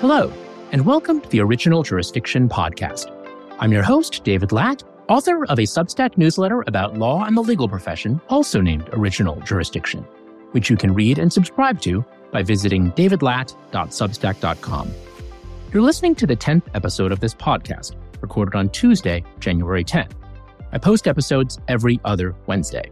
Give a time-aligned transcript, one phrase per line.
[0.00, 0.32] Hello,
[0.70, 3.10] and welcome to the Original Jurisdiction Podcast.
[3.58, 7.68] I'm your host, David Lat, author of a Substack newsletter about law and the legal
[7.68, 10.06] profession, also named Original Jurisdiction,
[10.52, 14.90] which you can read and subscribe to by visiting davidlat.substack.com.
[15.72, 20.12] You're listening to the 10th episode of this podcast, recorded on Tuesday, January 10th.
[20.70, 22.88] I post episodes every other Wednesday.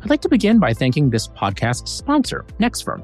[0.00, 3.02] I'd like to begin by thanking this podcast's sponsor, NextFirm.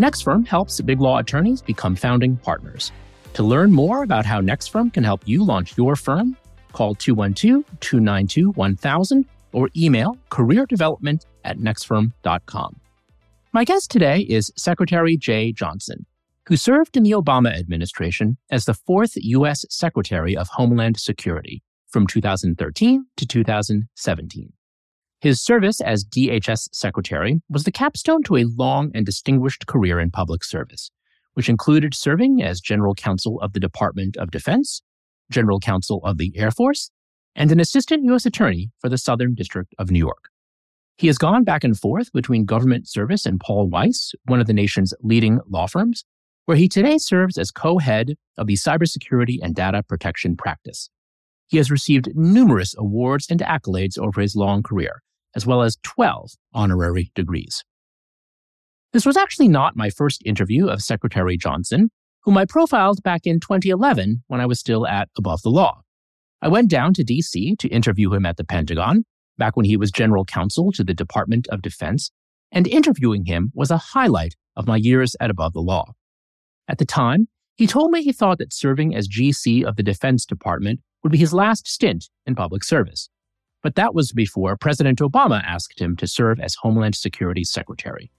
[0.00, 2.90] NextFirm helps big law attorneys become founding partners.
[3.34, 6.38] To learn more about how NextFirm can help you launch your firm,
[6.72, 12.80] call 212 292 1000 or email careerdevelopment at nextfirm.com.
[13.52, 16.06] My guest today is Secretary Jeh Johnson,
[16.46, 19.66] who served in the Obama administration as the fourth U.S.
[19.68, 24.52] Secretary of Homeland Security from 2013 to 2017.
[25.20, 30.10] His service as DHS Secretary was the capstone to a long and distinguished career in
[30.10, 30.90] public service,
[31.34, 34.80] which included serving as General Counsel of the Department of Defense,
[35.30, 36.90] General Counsel of the Air Force,
[37.36, 38.24] and an Assistant U.S.
[38.24, 40.30] Attorney for the Southern District of New York.
[40.96, 44.54] He has gone back and forth between government service and Paul Weiss, one of the
[44.54, 46.02] nation's leading law firms,
[46.46, 50.88] where he today serves as co head of the Cybersecurity and Data Protection Practice.
[51.46, 55.02] He has received numerous awards and accolades over his long career,
[55.34, 57.64] as well as 12 honorary degrees.
[58.92, 61.90] This was actually not my first interview of Secretary Johnson,
[62.24, 65.82] whom I profiled back in 2011 when I was still at Above the Law.
[66.42, 69.04] I went down to DC to interview him at the Pentagon,
[69.38, 72.10] back when he was general counsel to the Department of Defense,
[72.50, 75.92] and interviewing him was a highlight of my years at Above the Law.
[76.66, 80.24] At the time, he told me he thought that serving as GC of the Defense
[80.24, 83.08] Department would be his last stint in public service.
[83.62, 88.10] But that was before President Obama asked him to serve as Homeland Security Secretary.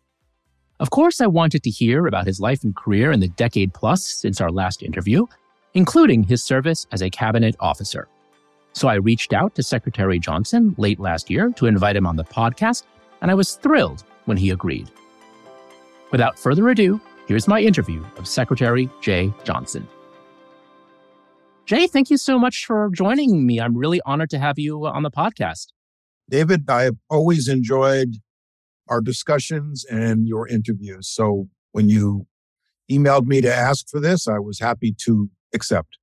[0.79, 4.05] Of course, I wanted to hear about his life and career in the decade plus
[4.05, 5.25] since our last interview,
[5.73, 8.07] including his service as a cabinet officer.
[8.73, 12.23] So I reached out to Secretary Johnson late last year to invite him on the
[12.23, 12.83] podcast,
[13.21, 14.89] and I was thrilled when he agreed.
[16.11, 19.87] Without further ado, here's my interview of Secretary Jeh Johnson.
[21.71, 23.61] Jeh, thank you so much for joining me.
[23.61, 25.67] I'm really honored to have you uh, on the podcast.
[26.29, 28.17] David, I have always enjoyed
[28.89, 31.07] our discussions and your interviews.
[31.07, 32.27] So when you
[32.91, 35.97] emailed me to ask for this, I was happy to accept.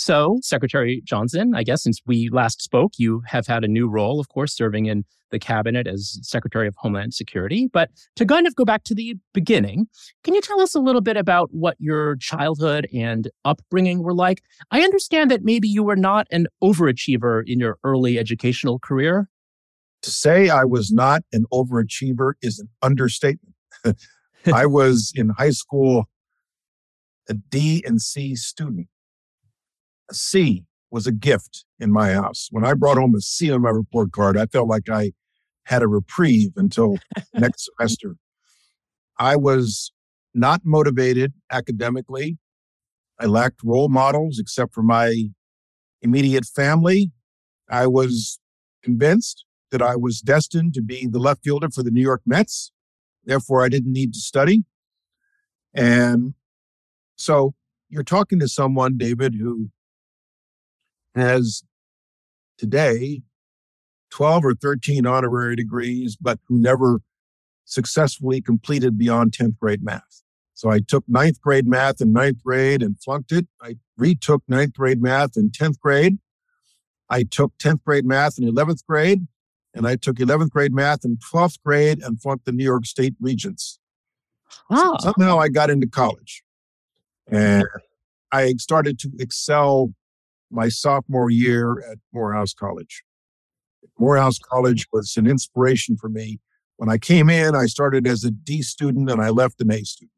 [0.00, 4.18] So, Secretary Johnson, I guess since we last spoke, you have had a new role,
[4.18, 7.68] of course, serving in the cabinet as Secretary of Homeland Security.
[7.70, 9.88] But to kind of go back to the beginning,
[10.24, 14.42] can you tell us a little bit about what your childhood and upbringing were like?
[14.70, 19.28] I understand that maybe you were not an overachiever in your early educational career.
[20.00, 23.54] To say I was not an overachiever is an understatement.
[24.50, 26.06] I was in high school
[27.28, 28.88] a D and C student.
[30.10, 32.48] A C was a gift in my house.
[32.50, 35.12] When I brought home a C on my report card, I felt like I
[35.64, 36.98] had a reprieve until
[37.34, 38.16] next semester.
[39.18, 39.92] I was
[40.34, 42.38] not motivated academically.
[43.18, 45.26] I lacked role models except for my
[46.02, 47.12] immediate family.
[47.68, 48.40] I was
[48.82, 52.72] convinced that I was destined to be the left fielder for the New York Mets.
[53.24, 54.64] Therefore, I didn't need to study.
[55.74, 56.34] And
[57.16, 57.54] so
[57.88, 59.68] you're talking to someone, David, who
[61.14, 61.62] has
[62.58, 63.22] today
[64.10, 67.00] 12 or 13 honorary degrees, but who never
[67.64, 70.22] successfully completed beyond 10th grade math.
[70.54, 73.46] So I took ninth grade math in ninth grade and flunked it.
[73.62, 76.18] I retook ninth grade math in 10th grade.
[77.08, 79.26] I took 10th grade math in 11th grade,
[79.74, 83.14] and I took 11th grade math in 12th grade and flunked the New York State
[83.20, 83.78] Regents.
[84.70, 84.76] Oh.
[84.76, 85.12] So ah.
[85.12, 86.42] somehow I got into college
[87.30, 87.64] and
[88.32, 89.94] I started to excel
[90.50, 93.02] my sophomore year at Morehouse College.
[93.98, 96.40] Morehouse College was an inspiration for me.
[96.76, 99.84] When I came in, I started as a D student and I left an A
[99.84, 100.12] student.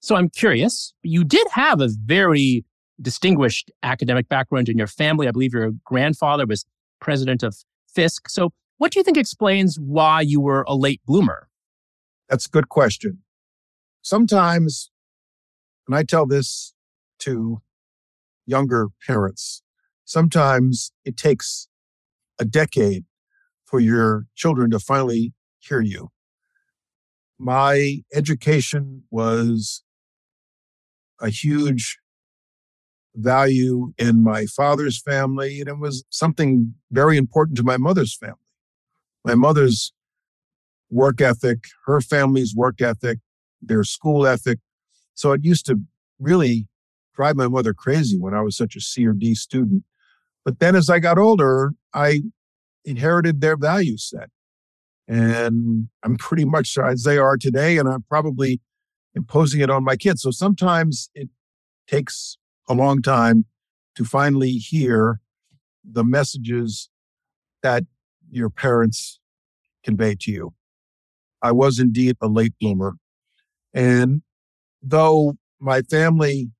[0.00, 2.64] So I'm curious, you did have a very
[3.00, 5.26] distinguished academic background in your family.
[5.26, 6.66] I believe your grandfather was
[7.00, 7.56] president of
[7.94, 8.28] Fisk.
[8.28, 11.48] So what do you think explains why you were a late bloomer?
[12.28, 13.22] That's a good question.
[14.02, 14.90] Sometimes,
[15.86, 16.74] and I tell this
[17.20, 17.62] to
[18.46, 19.62] younger parents,
[20.04, 21.68] sometimes it takes
[22.38, 23.04] a decade
[23.64, 26.10] for your children to finally hear you.
[27.38, 29.82] My education was
[31.20, 31.98] a huge
[33.14, 38.36] value in my father's family, and it was something very important to my mother's family.
[39.24, 39.92] My mother's
[40.90, 43.18] work ethic, her family's work ethic,
[43.62, 44.58] their school ethic.
[45.14, 45.80] So it used to
[46.18, 46.68] really
[47.14, 49.84] drive my mother crazy when I was such a C or D student.
[50.44, 52.22] But then as I got older, I
[52.84, 54.30] inherited their value set.
[55.06, 58.60] And I'm pretty much as they are today, and I'm probably
[59.14, 60.22] imposing it on my kids.
[60.22, 61.28] So sometimes it
[61.86, 62.36] takes
[62.68, 63.44] a long time
[63.96, 65.20] to finally hear
[65.84, 66.88] the messages
[67.62, 67.84] that
[68.30, 69.20] your parents
[69.84, 70.54] convey to you.
[71.42, 72.94] I was indeed a late bloomer.
[73.74, 74.22] And
[74.82, 76.50] though my family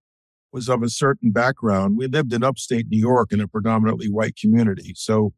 [0.54, 4.36] was of a certain background, we lived in upstate New York in a predominantly white
[4.36, 4.92] community.
[4.94, 5.34] So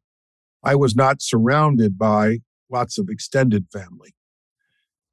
[0.63, 2.41] I was not surrounded by
[2.71, 4.15] lots of extended family.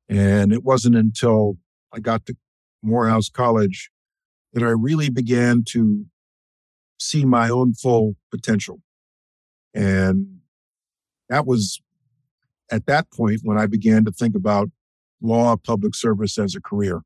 [0.10, 1.56] And it wasn't until
[1.94, 2.36] I got to
[2.82, 3.90] Morehouse College
[4.52, 6.06] that I really began to
[7.00, 8.82] see my own full potential.
[9.74, 10.40] And
[11.30, 11.82] that was
[12.70, 14.70] at that point when I began to think about
[15.22, 17.04] law, public service as a career.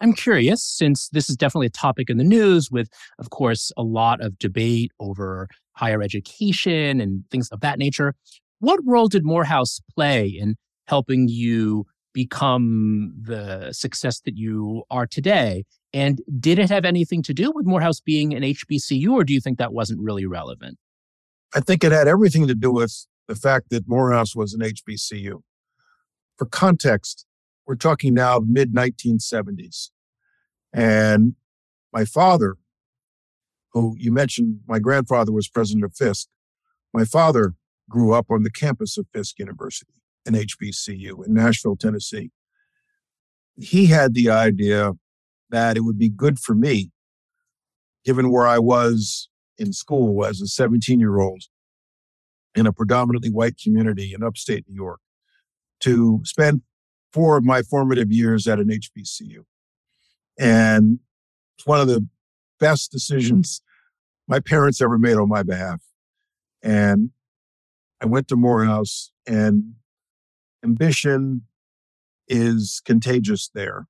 [0.00, 2.88] I'm curious, since this is definitely a topic in the news with,
[3.18, 8.14] of course, a lot of debate over higher education and things of that nature.
[8.60, 10.56] What role did Morehouse play in
[10.86, 15.64] helping you become the success that you are today?
[15.92, 19.40] And did it have anything to do with Morehouse being an HBCU, or do you
[19.40, 20.78] think that wasn't really relevant?
[21.54, 25.40] I think it had everything to do with the fact that Morehouse was an HBCU.
[26.36, 27.26] For context,
[27.70, 29.90] we're talking now mid 1970s.
[30.72, 31.36] And
[31.92, 32.56] my father,
[33.72, 36.26] who you mentioned, my grandfather was president of Fisk.
[36.92, 37.54] My father
[37.88, 39.92] grew up on the campus of Fisk University,
[40.26, 42.32] an HBCU in Nashville, Tennessee.
[43.56, 44.94] He had the idea
[45.50, 46.90] that it would be good for me,
[48.04, 49.28] given where I was
[49.58, 51.44] in school as a 17 year old
[52.56, 54.98] in a predominantly white community in upstate New York,
[55.78, 56.62] to spend
[57.12, 59.44] four of my formative years at an HBCU.
[60.38, 61.00] And
[61.56, 62.06] it's one of the
[62.58, 63.62] best decisions
[64.28, 65.82] my parents ever made on my behalf.
[66.62, 67.10] And
[68.00, 69.74] I went to Morehouse, and
[70.64, 71.42] ambition
[72.28, 73.86] is contagious there.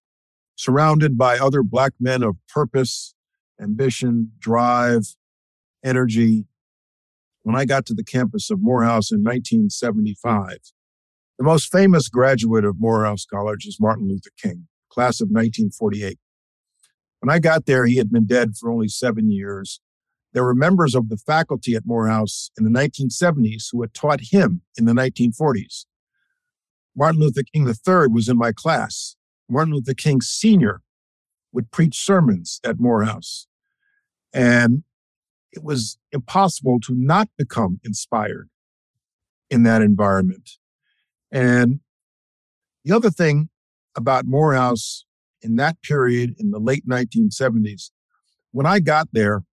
[0.56, 3.14] Surrounded by other Black men of purpose,
[3.60, 5.14] ambition, drive,
[5.84, 6.46] energy.
[7.42, 10.58] When I got to the campus of Morehouse in 1975,
[11.40, 16.18] the most famous graduate of Morehouse College is Martin Luther King, class of 1948.
[17.20, 19.80] When I got there, he had been dead for only seven years.
[20.34, 24.60] There were members of the faculty at Morehouse in the 1970s who had taught him
[24.76, 25.86] in the 1940s.
[26.94, 29.16] Martin Luther King III was in my class.
[29.48, 30.82] Martin Luther King Sr.
[31.54, 33.46] would preach sermons at Morehouse.
[34.34, 34.84] And
[35.52, 38.50] it was impossible to not become inspired
[39.48, 40.59] in that environment.
[41.32, 41.80] And
[42.84, 43.48] the other thing
[43.96, 45.04] about Morehouse
[45.42, 47.90] in that period in the late 1970s,
[48.52, 49.44] when I got there,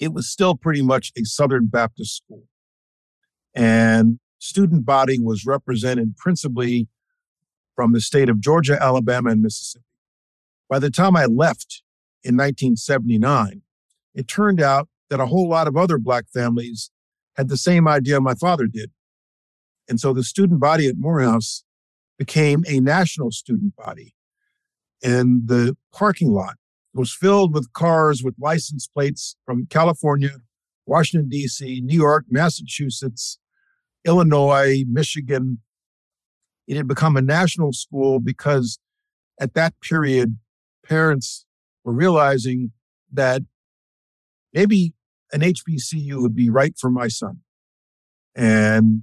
[0.00, 2.44] it was still pretty much a Southern Baptist school.
[3.54, 6.88] And student body was represented principally
[7.74, 9.84] from the state of Georgia, Alabama, and Mississippi.
[10.68, 11.82] By the time I left
[12.22, 13.62] in 1979,
[14.14, 16.90] it turned out that a whole lot of other Black families
[17.36, 18.90] had the same idea my father did.
[19.88, 21.64] And so the student body at Morehouse
[22.18, 24.14] became a national student body
[25.02, 26.56] and the parking lot
[26.94, 30.30] was filled with cars with license plates from California,
[30.86, 33.38] Washington, D.C., New York, Massachusetts,
[34.04, 35.60] Illinois, Michigan.
[36.66, 38.78] It had become a national school because
[39.40, 40.38] at that period,
[40.84, 41.46] parents
[41.84, 42.72] were realizing
[43.12, 43.42] that
[44.52, 44.92] maybe
[45.32, 47.40] an HBCU would be right for my son
[48.34, 49.02] and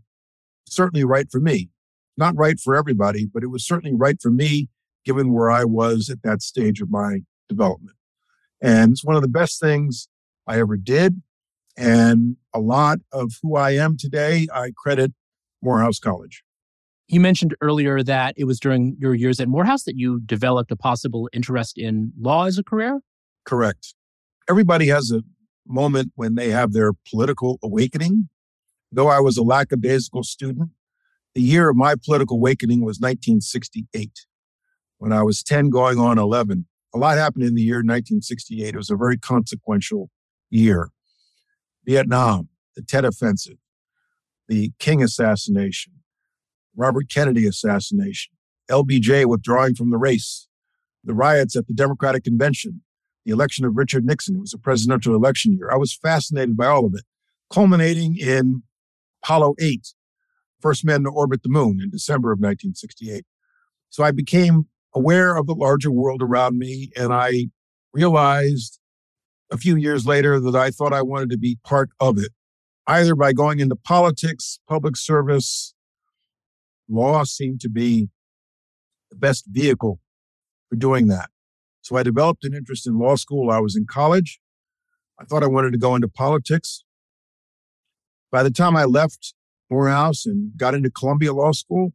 [0.68, 1.70] certainly right for me.
[2.18, 4.70] Not right for everybody, but it was certainly right for me
[5.06, 7.96] given where I was at that stage of my development.
[8.62, 10.08] And it's one of the best things
[10.48, 11.22] I ever did.
[11.78, 15.14] And a lot of who I am today, I credit
[15.62, 16.44] Morehouse College.
[17.08, 20.76] You mentioned earlier that it was during your years at Morehouse that you developed a
[20.76, 23.02] possible interest in law as a career?
[23.46, 23.94] Correct.
[24.50, 25.22] Everybody has a
[25.68, 28.30] moment when they have their political awakening.
[28.96, 30.70] Though I was a lackadaisical student,
[31.34, 34.26] the year of my political awakening was 1968
[35.00, 36.66] when I was 10 going on 11.
[36.94, 38.70] A lot happened in the year 1968.
[38.74, 40.10] It was a very consequential
[40.50, 40.92] year.
[41.84, 42.48] Vietnam,
[42.78, 43.58] the Tet Offensive,
[44.48, 45.92] the King assassination,
[46.74, 48.32] Robert Kennedy assassination,
[48.72, 50.48] LBJ withdrawing from the race,
[51.04, 52.82] the riots at the Democratic Convention,
[53.26, 54.38] the election of Richard Nixon.
[54.38, 55.70] It was a presidential election year.
[55.70, 57.04] I was fascinated by all of it,
[57.52, 58.64] culminating in
[59.26, 59.88] Apollo 8,
[60.62, 63.26] first man to orbit the moon in December of 1968.
[63.90, 67.48] So I became aware of the larger world around me, and I
[67.92, 68.80] realized
[69.52, 72.34] a few years later that I thought I wanted to be part of it,
[72.86, 75.74] either by going into politics, public service.
[76.88, 78.10] Law seemed to be
[79.10, 80.00] the best vehicle
[80.70, 81.32] for doing that.
[81.82, 83.50] So I developed an interest in law school.
[83.50, 84.40] I was in college.
[85.20, 86.85] I thought I wanted to go into politics.
[88.32, 89.34] By the time I left
[89.70, 91.94] Morehouse and got into Columbia Law School,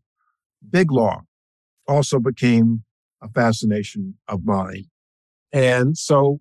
[0.68, 1.22] big law
[1.86, 2.84] also became
[3.22, 4.86] a fascination of mine.
[5.52, 6.40] And so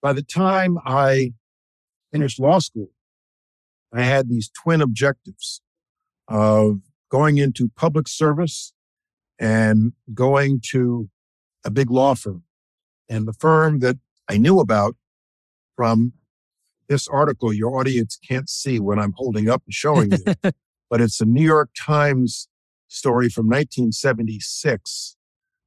[0.00, 1.32] by the time I
[2.10, 2.90] finished law school,
[3.92, 5.60] I had these twin objectives
[6.28, 8.72] of going into public service
[9.38, 11.10] and going to
[11.64, 12.44] a big law firm.
[13.08, 14.96] And the firm that I knew about
[15.76, 16.14] from
[16.92, 20.18] this article, your audience can't see when I'm holding up and showing you,
[20.90, 22.48] but it's a New York Times
[22.88, 25.16] story from 1976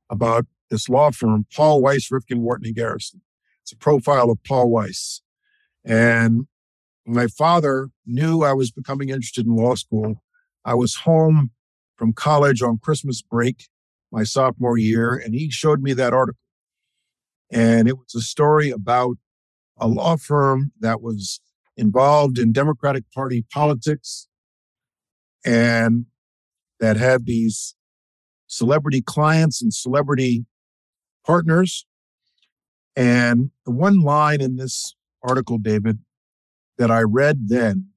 [0.08, 3.22] about this law firm, Paul Weiss, Rifkind, Wharton, and Garrison.
[3.64, 5.22] It's a profile of Paul Weiss.
[5.84, 6.48] And
[7.08, 10.22] my father knew I was becoming interested in law school.
[10.64, 11.50] I was home
[11.98, 13.68] from college on Christmas break
[14.12, 16.40] my sophomore year, and he showed me that article.
[17.52, 19.18] And it was a story about
[19.78, 21.42] a law firm that was
[21.78, 24.28] involved in Democratic Party politics
[25.46, 26.06] and
[26.80, 27.76] that had these
[28.48, 30.46] celebrity clients and celebrity
[31.26, 31.86] partners.
[32.96, 36.00] And the one line in this article, David,
[36.78, 37.90] that I read then,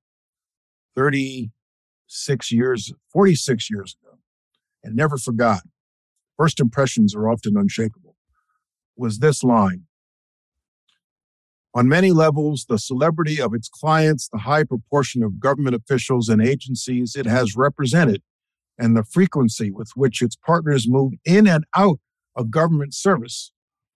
[0.97, 4.19] 36 years, 46 years ago,
[4.83, 5.63] and never forgot,
[6.37, 8.17] first impressions are often unshakable,
[8.97, 9.88] was this line.
[11.79, 16.43] On many levels, the celebrity of its clients, the high proportion of government officials and
[16.43, 18.21] agencies it has represented,
[18.77, 22.01] and the frequency with which its partners move in and out
[22.35, 23.53] of government service,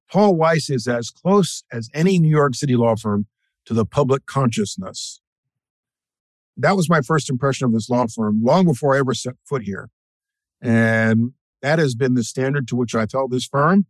[0.08, 3.26] Paul Weiss is as close as any New York City law firm
[3.64, 5.20] to the public consciousness.
[6.56, 9.62] That was my first impression of this law firm long before I ever set foot
[9.62, 9.90] here.
[10.60, 13.86] And that has been the standard to which I felt this firm.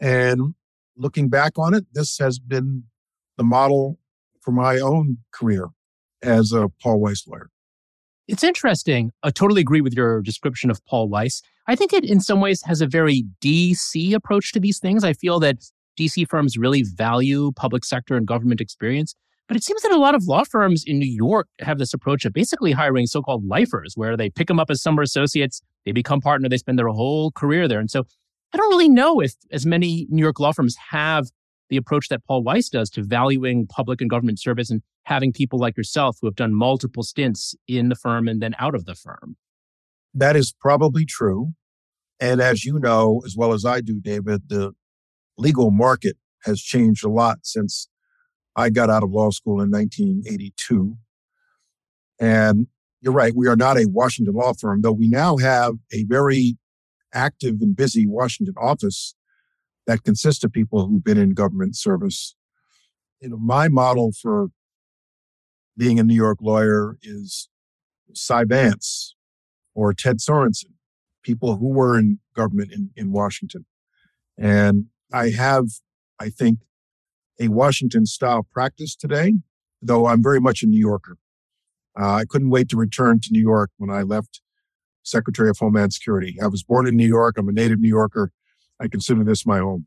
[0.00, 0.54] And
[0.96, 2.84] looking back on it, this has been
[3.36, 3.98] the model
[4.40, 5.68] for my own career
[6.22, 7.50] as a Paul Weiss lawyer.
[8.26, 9.12] It's interesting.
[9.22, 11.42] I totally agree with your description of Paul Weiss.
[11.66, 15.04] I think it, in some ways, has a very DC approach to these things.
[15.04, 15.58] I feel that
[15.98, 19.14] DC firms really value public sector and government experience.
[19.46, 22.24] But it seems that a lot of law firms in New York have this approach
[22.24, 25.92] of basically hiring so called lifers, where they pick them up as summer associates, they
[25.92, 27.78] become partner, they spend their whole career there.
[27.78, 28.06] And so
[28.54, 31.28] I don't really know if as many New York law firms have
[31.74, 35.58] the approach that Paul Weiss does to valuing public and government service and having people
[35.58, 38.94] like yourself who have done multiple stints in the firm and then out of the
[38.94, 39.36] firm.
[40.14, 41.54] That is probably true.
[42.20, 44.72] And as you know, as well as I do, David, the
[45.36, 47.88] legal market has changed a lot since
[48.54, 50.96] I got out of law school in 1982.
[52.20, 52.68] And
[53.00, 56.56] you're right, we are not a Washington law firm, though we now have a very
[57.12, 59.16] active and busy Washington office
[59.86, 62.34] that consists of people who've been in government service.
[63.20, 64.48] You know, my model for
[65.76, 67.48] being a New York lawyer is
[68.12, 69.14] Cy Vance
[69.74, 70.72] or Ted Sorensen,
[71.22, 73.66] people who were in government in, in Washington.
[74.38, 75.66] And I have,
[76.20, 76.60] I think,
[77.40, 79.34] a Washington style practice today,
[79.82, 81.16] though I'm very much a New Yorker.
[81.98, 84.40] Uh, I couldn't wait to return to New York when I left
[85.02, 86.36] Secretary of Homeland Security.
[86.42, 87.36] I was born in New York.
[87.38, 88.32] I'm a native New Yorker.
[88.80, 89.86] I consider this my home.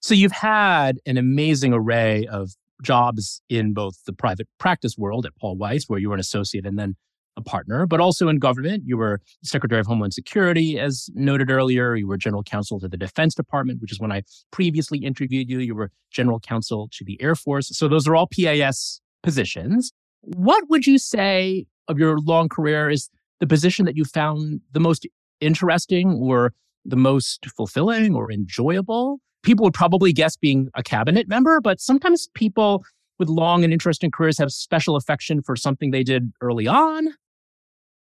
[0.00, 2.50] So you've had an amazing array of
[2.82, 6.66] jobs in both the private practice world at Paul Weiss, where you were an associate
[6.66, 6.96] and then
[7.36, 8.84] a partner, but also in government.
[8.86, 11.94] You were Secretary of Homeland Security, as noted earlier.
[11.94, 15.58] You were General Counsel to the Defense Department, which is when I previously interviewed you.
[15.58, 17.76] You were General Counsel to the Air Force.
[17.76, 19.92] So those are all PAS positions.
[20.22, 24.80] What would you say of your long career is the position that you found the
[24.80, 25.06] most
[25.40, 26.52] interesting or
[26.86, 29.18] the most fulfilling or enjoyable?
[29.42, 32.84] People would probably guess being a cabinet member, but sometimes people
[33.18, 37.08] with long and interesting careers have special affection for something they did early on.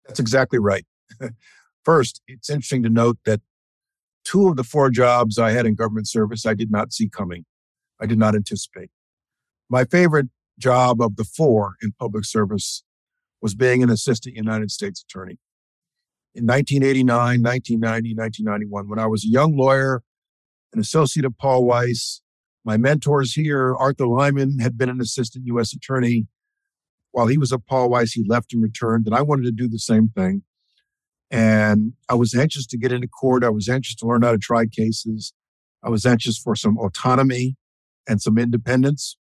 [0.08, 0.86] That's exactly right.
[1.86, 3.42] First, it's interesting to note that
[4.24, 7.46] two of the four jobs I had in government service I did not see coming.
[8.02, 8.90] I did not anticipate.
[9.70, 10.28] My favorite
[10.60, 12.84] job of the four in public service
[13.42, 15.38] was being an assistant United States attorney.
[16.36, 20.04] In 1989, 1990, 1991, when I was a young lawyer,
[20.74, 22.22] an associate of Paul Weiss,
[22.66, 25.74] my mentors here, Arthur Liman, had been an assistant U.S.
[25.74, 26.28] attorney
[27.16, 29.70] while he was at Paul Weiss, he left and returned, and I wanted to do
[29.70, 30.44] the same thing.
[31.32, 33.46] And I was anxious to get into court.
[33.46, 35.34] I was anxious to learn how to try cases.
[35.82, 37.56] I was anxious for some autonomy
[38.06, 39.18] and some independence.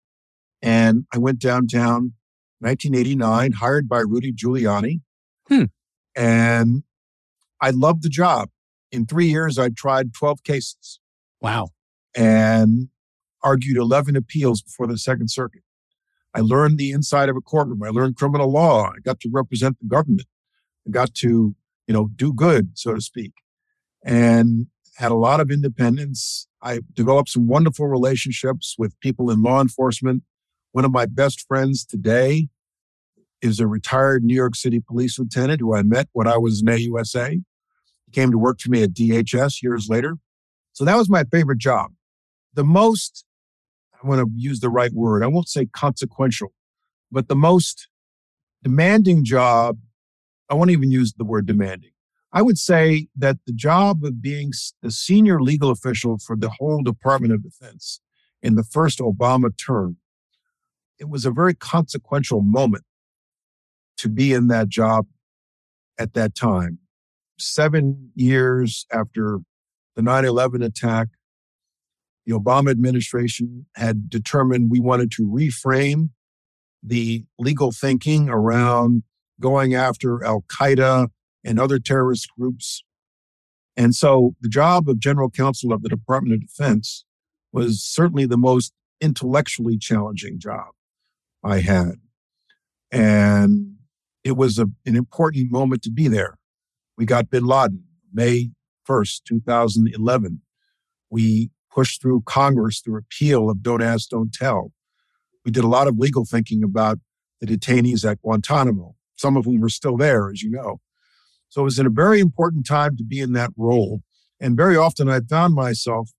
[0.62, 2.12] And I went downtown
[2.60, 5.00] 1989, hired by Rudy Giuliani.
[5.48, 5.64] Hmm.
[6.14, 6.84] And
[7.60, 8.48] I loved the job.
[8.92, 11.00] In three years, I tried 12 cases.
[11.40, 11.68] Wow.
[12.16, 12.88] And
[13.42, 15.62] argued 11 appeals before the Second Circuit.
[16.34, 17.82] I learned the inside of a courtroom.
[17.82, 18.90] I learned criminal law.
[18.90, 20.26] I got to represent the government.
[20.86, 21.54] I got to,
[21.86, 23.32] you know, do good, so to speak,
[24.04, 26.46] and had a lot of independence.
[26.62, 30.22] I developed some wonderful relationships with people in law enforcement.
[30.72, 32.48] One of my best friends today
[33.42, 36.68] is a retired New York City police lieutenant who I met when I was in
[36.68, 37.42] AUSA.
[38.10, 40.16] He came to work for me at DHS years later.
[40.72, 41.92] So that was my favorite job.
[42.54, 43.24] The most
[44.02, 45.22] I want to use the right word.
[45.22, 46.52] I won't say consequential,
[47.10, 47.88] but the most
[48.62, 49.78] demanding job,
[50.48, 51.90] I won't even use the word demanding.
[52.32, 54.52] I would say that the job of being
[54.82, 58.00] the senior legal official for the whole Department of Defense
[58.42, 59.96] in the first Obama term,
[60.98, 62.84] it was a very consequential moment
[63.98, 65.06] to be in that job
[65.98, 66.78] at that time.
[67.40, 69.38] Seven years after
[69.96, 71.08] the 9 11 attack,
[72.26, 76.10] the Obama administration had determined we wanted to reframe
[76.82, 79.02] the legal thinking around
[79.40, 81.08] going after Al Qaeda
[81.44, 82.84] and other terrorist groups.
[83.76, 87.04] And so the job of general counsel of the Department of Defense
[87.52, 90.66] was certainly the most intellectually challenging job
[91.42, 91.94] I had.
[92.92, 93.76] And
[94.24, 96.36] it was a, an important moment to be there.
[97.00, 98.50] We got bin Laden, May
[98.86, 100.42] 1st, 2011.
[101.08, 104.72] We pushed through Congress the repeal of Don't Ask, Don't Tell.
[105.42, 106.98] We did a lot of legal thinking about
[107.40, 110.82] the detainees at Guantanamo, some of whom are still there, as you know.
[111.48, 114.02] So it was in a very important time to be in that role.
[114.38, 116.10] And very often I found myself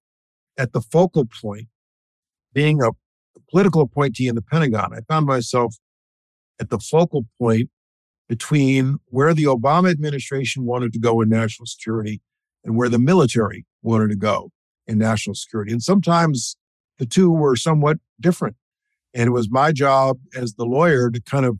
[0.57, 1.67] at the focal point,
[2.53, 2.89] being a
[3.51, 4.95] political appointee in the Pentagon.
[4.95, 5.75] I found myself
[6.59, 7.69] at the focal point
[8.31, 12.21] between where the Obama administration wanted to go in national security
[12.63, 14.49] and where the military wanted to go
[14.87, 15.73] in national security.
[15.73, 16.55] And sometimes
[16.97, 18.55] the two were somewhat different.
[19.13, 21.57] And it was my job as the lawyer to kind of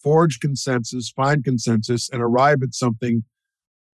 [0.00, 3.24] forge consensus, find consensus, and arrive at something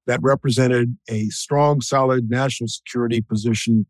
[0.05, 3.85] that represented a strong, solid national security position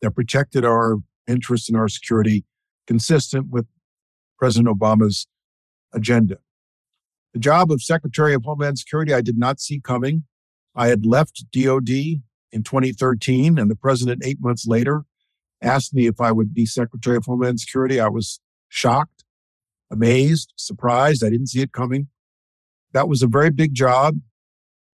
[0.00, 2.44] that protected our interests and our security,
[2.86, 3.66] consistent with
[4.38, 5.26] President Obama's
[5.92, 6.36] agenda.
[7.34, 10.22] The job of Secretary of Homeland Security I did not see coming.
[10.76, 15.04] I had left DOD in 2013, and the president, eight months later,
[15.60, 17.98] asked me if I would be Secretary of Homeland Security.
[17.98, 19.24] I was shocked,
[19.90, 21.24] amazed, surprised.
[21.24, 22.06] I didn't see it coming.
[22.92, 24.20] That was a very big job.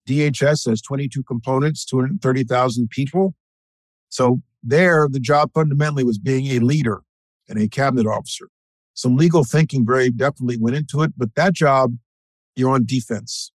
[0.09, 3.35] DHS has 22 components, 230,000 people.
[4.09, 7.03] So there, the job fundamentally was being a leader
[7.51, 8.49] and a cabinet officer.
[8.95, 11.97] Some legal thinking very definitely went into it, but that job,
[12.61, 13.53] you're on defense,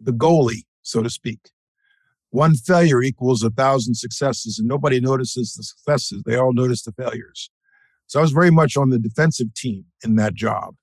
[0.00, 1.52] the goalie, so to speak
[2.32, 6.22] one failure equals a thousand successes, and nobody notices the successes.
[6.24, 7.50] They all notice the failures.
[8.06, 10.74] So I was very much on the defensive team in that job.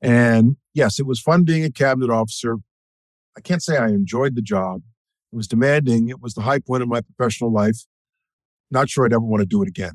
[0.00, 2.56] And yes, it was fun being a cabinet officer.
[3.36, 4.80] I can't say I enjoyed the job.
[5.32, 6.08] It was demanding.
[6.08, 7.84] It was the high point of my professional life.
[8.70, 9.94] Not sure I'd ever want to do it again.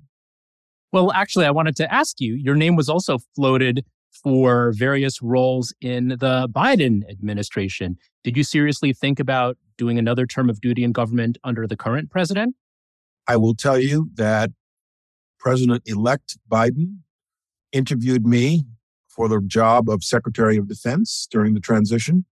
[0.92, 3.84] Well, actually, I wanted to ask you your name was also floated
[4.24, 7.98] for various roles in the Biden administration.
[8.24, 12.10] Did you seriously think about doing another term of duty in government under the current
[12.10, 12.56] president?
[13.28, 14.52] I will tell you that
[15.40, 17.00] President elect Biden
[17.72, 18.64] interviewed me
[19.08, 22.26] for the job of Secretary of Defense during the transition.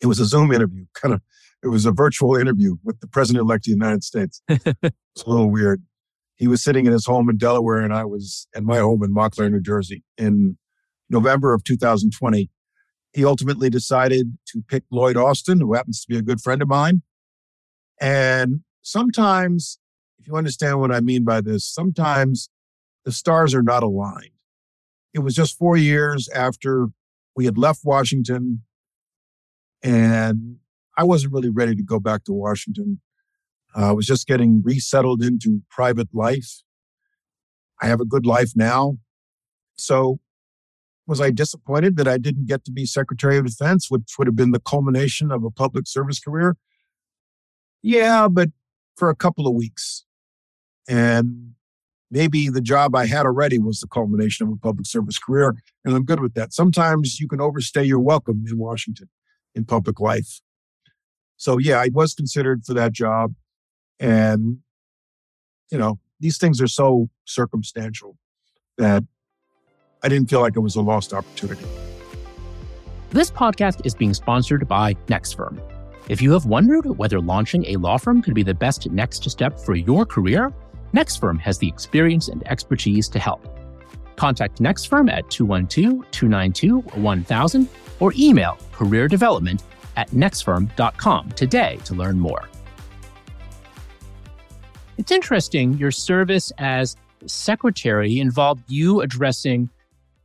[0.00, 1.20] It was a Zoom interview, kind of,
[1.62, 4.42] it was a virtual interview with the President elect of the United States.
[4.48, 5.82] it's a little weird.
[6.36, 9.12] He was sitting in his home in Delaware, and I was at my home in
[9.12, 10.58] Montclair, New Jersey in
[11.10, 12.50] November of 2020.
[13.12, 16.68] He ultimately decided to pick Lloyd Austin, who happens to be a good friend of
[16.68, 17.02] mine.
[18.00, 19.78] And sometimes,
[20.18, 22.48] if you understand what I mean by this, sometimes
[23.04, 24.30] the stars are not aligned.
[25.12, 26.88] It was just four years after
[27.36, 28.62] we had left Washington,
[29.82, 30.56] and
[30.96, 33.00] I wasn't really ready to go back to Washington.
[33.76, 36.62] Uh, I was just getting resettled into private life.
[37.82, 38.98] I have a good life now.
[39.76, 40.20] So
[41.06, 44.36] was I disappointed that I didn't get to be Secretary of Defense, which would have
[44.36, 46.56] been the culmination of a public service career?
[47.82, 48.50] Yeah, but
[48.96, 50.04] for a couple of weeks.
[50.88, 51.52] And
[52.10, 55.54] maybe the job I had already was the culmination of a public service career.
[55.84, 56.54] And I'm good with that.
[56.54, 59.08] Sometimes you can overstay your welcome in Washington
[59.54, 60.40] in public life.
[61.36, 63.34] So, yeah, I was considered for that job.
[64.00, 64.58] And,
[65.70, 68.16] you know, these things are so circumstantial.
[68.78, 69.04] that
[70.04, 71.64] I didn't feel like it was a lost opportunity.
[73.08, 75.58] This podcast is being sponsored by NextFirm.
[76.10, 79.58] If you have wondered whether launching a law firm could be the best next step
[79.58, 80.52] for your career,
[80.92, 83.48] NextFirm has the experience and expertise to help.
[84.16, 89.62] Contact NextFirm at 212 292 1000 or email careerdevelopment
[89.96, 92.48] at nextfirm.com today to learn more.
[94.98, 99.70] It's interesting, your service as secretary involved you addressing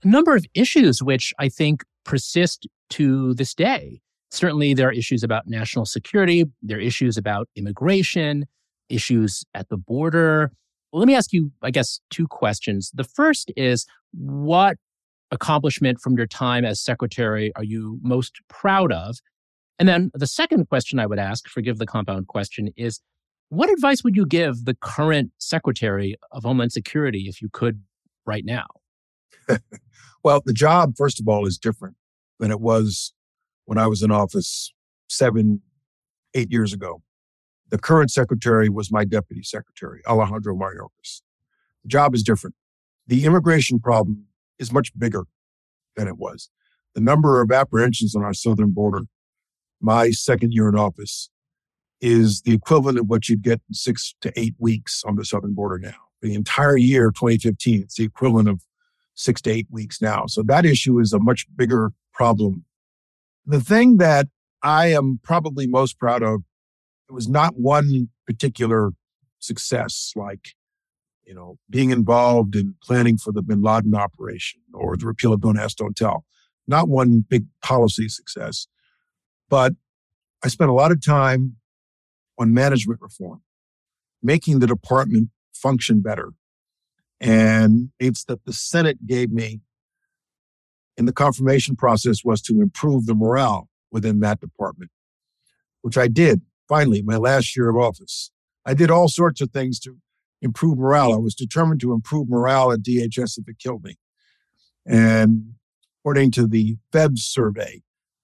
[0.04, 4.02] a number of issues which I think persist to this day.
[4.32, 8.46] Certainly, there are issues about national security, there are issues about immigration,
[8.90, 10.52] issues at the border.
[10.92, 12.92] Well, let me ask you, I guess, two questions.
[12.94, 14.78] The first is what
[15.32, 19.18] accomplishment from your time as secretary are you most proud of?
[19.78, 23.00] And then the second question I would ask, forgive the compound question, is
[23.50, 27.82] what advice would you give the current Secretary of Homeland Security if you could
[28.26, 28.68] right now?
[30.24, 31.96] well, the job, first of all, is different
[32.40, 33.14] than it was
[33.66, 34.74] when I was in office
[35.08, 35.62] seven,
[36.34, 37.02] eight years ago.
[37.70, 41.22] The current secretary was my deputy secretary, Alejandro Mayorkas.
[41.84, 42.56] The job is different.
[43.08, 44.26] The immigration problem
[44.58, 45.26] is much bigger
[45.96, 46.50] than it was.
[46.96, 49.02] The number of apprehensions on our southern border,
[49.80, 51.30] my second year in office,
[52.02, 55.54] is the equivalent of what you'd get in six to eight weeks on the southern
[55.54, 55.96] border now.
[56.22, 58.62] The entire year 2015, it's the equivalent of
[59.20, 60.26] six to eight weeks now.
[60.28, 62.64] So that issue is a much bigger problem.
[63.46, 64.28] The thing that
[64.64, 66.42] I am probably most proud of
[67.10, 68.92] it was not one particular
[69.40, 70.50] success like
[71.26, 75.42] you know being involved in planning for the bin laden operation or the repeal of
[75.42, 76.26] don't ask don't tell
[76.68, 78.68] not one big policy success.
[79.50, 79.74] But
[80.44, 81.58] i spent a lot of time
[82.38, 83.42] on management reform
[84.22, 86.30] making the department function better
[87.20, 89.62] and it's that the senate gave me
[90.98, 94.92] in the confirmation process was to improve the morale within that department,
[95.82, 98.32] which I did finally my last year of office.
[98.66, 99.98] I did all sorts of things to
[100.42, 101.14] improve morale.
[101.14, 103.96] I was determined to improve morale at DHS if it killed me.
[104.86, 105.54] And
[106.02, 107.82] according to the FEVS survey,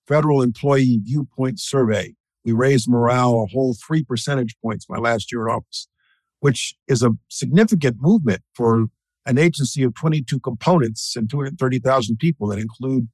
[0.08, 5.47] Federal Employee Viewpoint Survey, we raised morale a whole three percentage points my last year
[5.47, 5.88] in office,
[6.45, 8.86] which is a significant movement for
[9.25, 13.08] an agency of 22 components and 230,000 people that include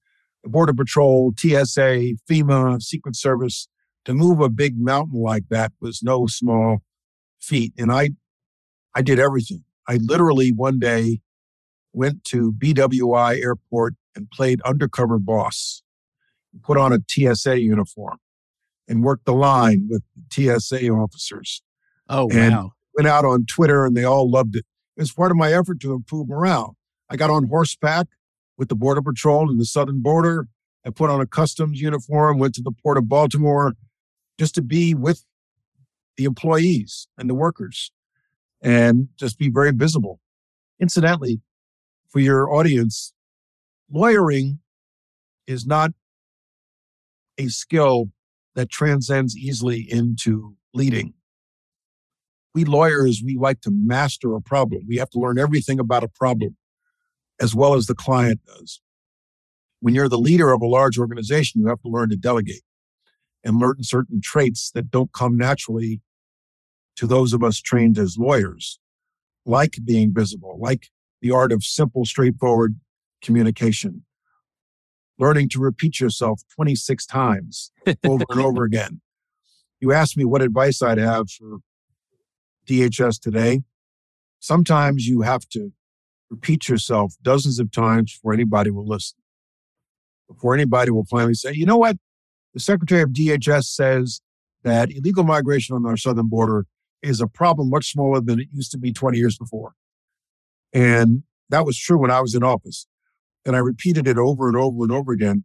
[0.44, 3.70] the Border Patrol, TSA, FEMA, Secret Service.
[4.04, 6.80] To move a big mountain like that was no small
[7.40, 7.72] feat.
[7.78, 8.10] And I,
[8.94, 9.64] I did everything.
[9.88, 11.22] I literally one day
[11.94, 15.84] went to BWI Airport and played undercover boss,
[16.64, 18.18] put on a TSA uniform
[18.90, 21.62] and worked the line with TSA officers.
[22.10, 22.72] Oh, and wow.
[22.96, 24.66] Went out on Twitter and they all loved it
[24.98, 26.76] as part of my effort to improve morale.
[27.10, 28.08] I got on horseback
[28.58, 30.48] with the Border Patrol in the southern border.
[30.86, 33.74] I put on a customs uniform, went to the port of Baltimore
[34.38, 35.26] just to be with
[36.18, 37.92] the employees and the workers
[38.62, 40.20] and just be very visible.
[40.80, 41.42] Incidentally,
[42.10, 43.14] for your audience,
[43.90, 44.60] lawyering
[45.48, 45.92] is not
[47.38, 48.12] a skill
[48.56, 51.14] that transcends easily into leading
[52.54, 54.84] we lawyers, we like to master a problem.
[54.88, 56.58] We have to learn everything about a problem
[57.40, 58.82] as well as the client does.
[59.80, 62.62] When you're the leader of a large organization, you have to learn to delegate
[63.44, 66.02] and learn certain traits that don't come naturally
[66.98, 68.80] to those of us trained as lawyers,
[69.46, 70.90] like being visible, like
[71.22, 72.76] the art of simple, straightforward
[73.24, 74.06] communication,
[75.18, 77.72] learning to repeat yourself 26 times
[78.06, 79.02] over and over again.
[79.80, 81.58] You asked me what advice I'd have for
[82.72, 83.62] DHS today,
[84.40, 85.72] sometimes you have to
[86.30, 89.18] repeat yourself dozens of times before anybody will listen.
[90.30, 91.98] Before anybody will finally say, you know what?
[92.54, 94.22] The Secretary of DHS says
[94.64, 96.66] that illegal migration on our southern border
[97.02, 99.74] is a problem much smaller than it used to be 20 years before.
[100.72, 102.88] And that was true when I was in office.
[103.46, 105.44] And I repeated it over and over and over again.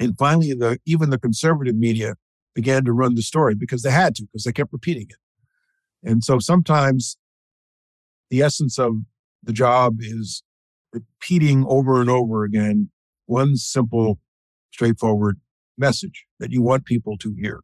[0.00, 2.14] And finally, the, even the conservative media
[2.54, 5.16] began to run the story because they had to, because they kept repeating it.
[6.04, 7.16] And so sometimes
[8.30, 8.92] the essence of
[9.42, 10.42] the job is
[10.92, 12.90] repeating over and over again
[13.26, 14.18] one simple,
[14.72, 15.40] straightforward
[15.76, 17.60] message that you want people to hear.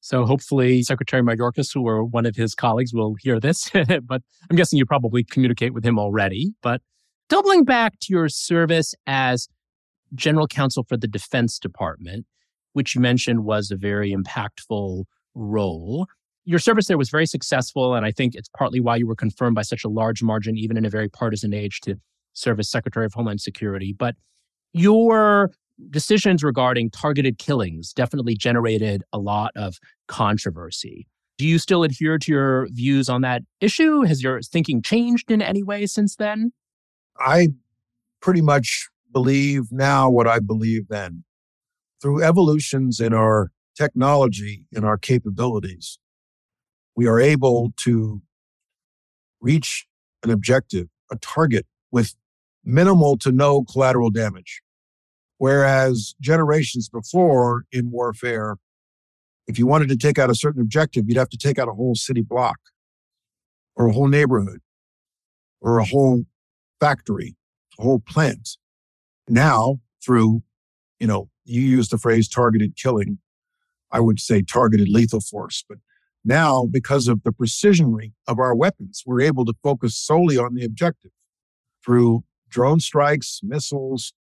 [0.00, 3.70] So hopefully Secretary Mayorkas or one of his colleagues will hear this,
[4.02, 6.52] but I'm guessing you probably communicate with him already.
[6.62, 6.82] But
[7.30, 9.48] doubling back to your service as
[10.14, 12.26] general counsel for the Defense Department,
[12.74, 16.06] which you mentioned was a very impactful role
[16.44, 17.94] your service there was very successful.
[17.94, 20.76] And I think it's partly why you were confirmed by such a large margin, even
[20.76, 21.96] in a very partisan age, to
[22.32, 24.16] serve as Secretary of Homeland Security, but
[24.72, 25.52] your
[25.90, 29.78] decisions regarding targeted killings definitely generated a lot of
[30.08, 31.06] controversy.
[31.38, 34.02] Do you still adhere to your views on that issue?
[34.02, 36.52] Has your thinking changed in any way since then?
[37.18, 37.48] I
[38.20, 41.24] pretty much believe now what I believed then.
[42.00, 45.98] Through evolutions in our technology and our capabilities,
[46.96, 48.22] we are able to
[49.40, 49.86] reach
[50.22, 52.14] an objective, a target with
[52.64, 54.62] minimal to no collateral damage.
[55.38, 58.56] Whereas generations before in warfare,
[59.46, 61.72] if you wanted to take out a certain objective, you'd have to take out a
[61.72, 62.58] whole city block
[63.76, 64.60] or a whole neighborhood
[65.60, 66.24] or a whole
[66.80, 67.36] factory,
[67.78, 68.50] a whole plant.
[69.28, 70.42] Now, through,
[71.00, 73.18] you know, you use the phrase targeted killing.
[73.90, 75.64] I would say targeted lethal force.
[75.68, 75.78] But
[76.24, 80.64] now, because of the precision of our weapons, we're able to focus solely on the
[80.64, 81.10] objective
[81.84, 84.14] through drone strikes, missiles.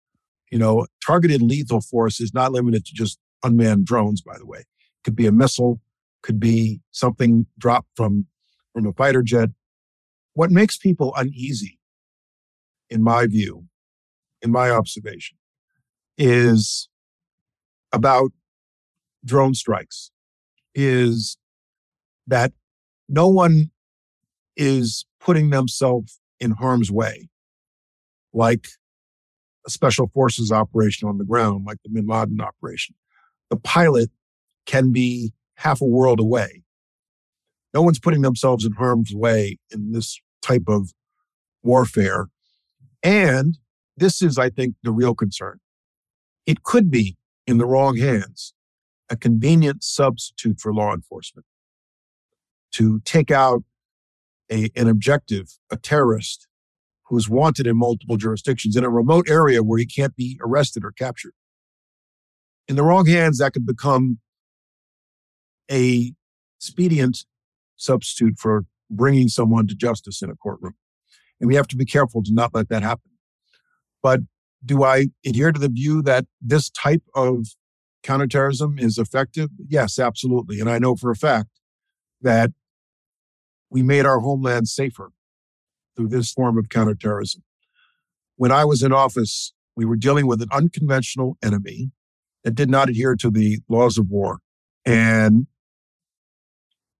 [0.52, 4.60] You know, targeted lethal force is not limited to just unmanned drones, by the way.
[4.60, 5.80] It could be a missile,
[6.24, 8.26] could be something dropped from,
[8.74, 9.50] from a fighter jet.
[10.34, 11.80] What makes people uneasy,
[12.90, 13.66] in my view,
[14.42, 15.38] in my observation,
[16.18, 16.90] is
[17.94, 18.32] about
[19.24, 20.12] drone strikes,
[20.74, 21.38] is
[22.32, 22.54] that
[23.10, 23.70] no one
[24.56, 27.30] is putting themselves in harm's way,
[28.34, 28.68] like
[29.68, 32.96] a special forces operation on the ground, like the bin Laden operation.
[33.50, 34.10] The pilot
[34.66, 36.64] can be half a world away.
[37.74, 40.94] No one's putting themselves in harm's way in this type of
[41.64, 42.28] warfare.
[43.04, 43.58] And
[43.98, 45.60] this is, I think, the real concern.
[46.46, 48.54] It could be, in the wrong hands,
[49.10, 51.46] a convenient substitute for law enforcement
[52.74, 53.64] to take out
[54.52, 56.48] a, an objective, a terrorist
[57.08, 60.84] who is wanted in multiple jurisdictions in a remote area where he can't be arrested
[60.86, 61.34] or captured.
[62.68, 64.20] In the wrong hands, that could become
[65.70, 66.14] a
[66.58, 67.26] expedient
[67.76, 70.76] substitute for bringing someone to justice in a courtroom.
[71.40, 73.12] And we have to be careful to not let that happen.
[74.04, 74.22] But
[74.64, 77.48] do I adhere to the view that this type of
[78.04, 79.50] counterterrorism is effective?
[79.68, 80.60] Yes, absolutely.
[80.60, 81.50] And I know for a fact
[82.22, 82.52] that
[83.72, 85.12] we made our homeland safer
[85.96, 87.42] through this form of counterterrorism.
[88.36, 91.92] When I was in office, we were dealing with an unconventional enemy
[92.44, 94.40] that did not adhere to the laws of war.
[94.86, 95.48] And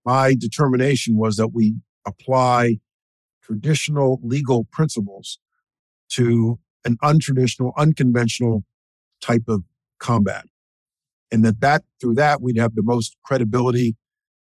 [0.06, 1.76] my determination was that we
[2.08, 2.78] apply
[3.44, 5.40] traditional legal principles
[6.10, 8.64] to an untraditional, unconventional
[9.22, 9.64] type of
[10.00, 10.46] combat.
[11.32, 13.96] And that, that through that, we'd have the most credibility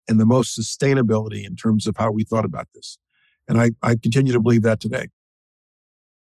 [0.09, 2.99] and the most sustainability in terms of how we thought about this.
[3.47, 5.09] And I, I continue to believe that today.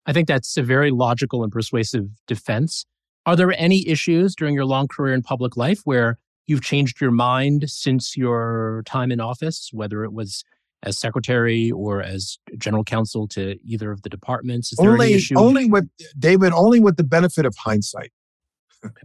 [0.06, 2.86] I think that's a very logical and persuasive defense.
[3.24, 7.12] Are there any issues during your long career in public life where you've changed your
[7.12, 10.44] mind since your time in office, whether it was
[10.82, 14.72] as secretary or as general counsel to either of the departments?
[14.72, 15.22] Is there only?
[15.36, 18.12] Only with David, only with the benefit of hindsight.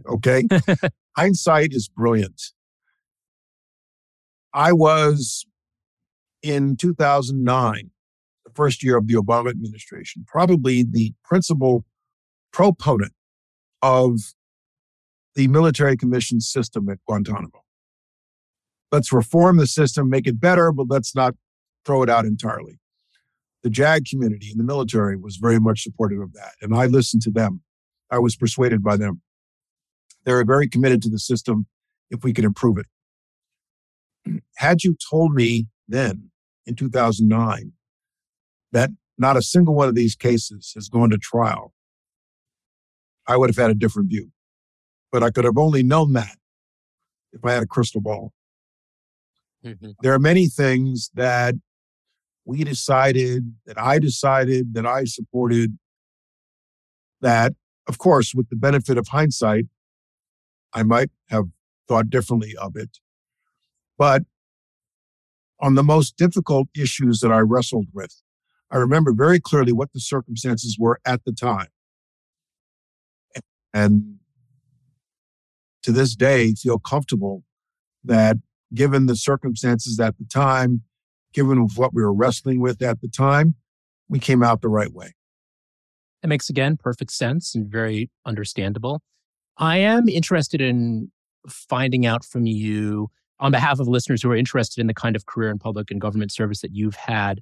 [0.08, 0.44] okay.
[1.16, 2.42] hindsight is brilliant.
[4.54, 5.46] I was
[6.42, 7.90] in 2009
[8.44, 11.84] the first year of the Obama administration, probably the principal
[12.52, 13.12] proponent
[13.82, 14.18] of
[15.34, 17.62] the military commission system at Guantanamo.
[18.90, 21.34] Let's reform the system, make it better, but let's not
[21.84, 22.80] throw it out entirely.
[23.62, 27.22] The JAG community in the military was very much supportive of that, and I listened
[27.22, 27.62] to them.
[28.10, 29.20] I was persuaded by them.
[30.24, 31.66] They're very committed to the system
[32.10, 32.86] if we can improve it.
[34.56, 36.30] Had you told me then
[36.66, 37.72] in 2009
[38.72, 41.72] that not a single one of these cases has gone to trial,
[43.26, 44.30] I would have had a different view.
[45.10, 46.36] But I could have only known that
[47.32, 48.32] if I had a crystal ball.
[49.64, 49.90] Mm-hmm.
[50.02, 51.54] There are many things that
[52.44, 55.78] we decided, that I decided, that I supported,
[57.20, 57.52] that,
[57.86, 59.66] of course, with the benefit of hindsight,
[60.72, 61.44] I might have
[61.88, 62.98] thought differently of it.
[63.98, 64.22] But
[65.60, 68.22] on the most difficult issues that I wrestled with,
[68.70, 71.68] I remember very clearly what the circumstances were at the time.
[73.74, 74.18] And
[75.82, 77.44] to this day, feel comfortable
[78.04, 78.36] that
[78.74, 80.82] given the circumstances at the time,
[81.32, 83.54] given what we were wrestling with at the time,
[84.08, 85.14] we came out the right way.
[86.22, 89.02] It makes, again, perfect sense and very understandable.
[89.56, 91.10] I am interested in
[91.48, 95.26] finding out from you, on behalf of listeners who are interested in the kind of
[95.26, 97.40] career in public and government service that you've had,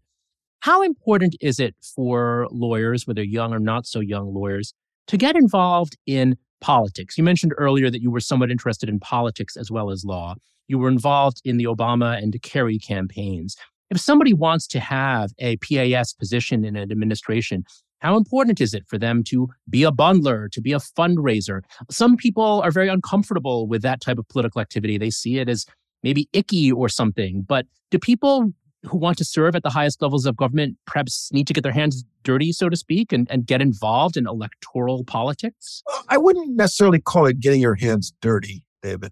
[0.60, 4.72] How important is it for lawyers, whether young or not so young lawyers,
[5.06, 7.16] to get involved in politics?
[7.16, 10.34] You mentioned earlier that you were somewhat interested in politics as well as law.
[10.68, 13.56] You were involved in the Obama and Kerry campaigns.
[13.90, 17.64] If somebody wants to have a PAS position in an administration,
[18.00, 21.62] how important is it for them to be a bundler, to be a fundraiser?
[21.90, 24.98] Some people are very uncomfortable with that type of political activity.
[24.98, 25.64] They see it as
[26.06, 27.42] maybe icky or something.
[27.42, 28.52] But do people
[28.84, 31.72] who want to serve at the highest levels of government perhaps need to get their
[31.72, 35.82] hands dirty, so to speak, and, and get involved in electoral politics?
[36.08, 39.10] I wouldn't necessarily call it getting your hands dirty, David.